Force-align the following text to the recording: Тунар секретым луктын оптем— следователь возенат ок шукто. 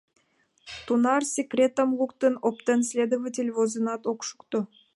Тунар 0.85 1.23
секретым 1.35 1.89
луктын 1.99 2.33
оптем— 2.47 2.79
следователь 2.89 3.53
возенат 3.57 4.01
ок 4.11 4.19
шукто. 4.27 4.59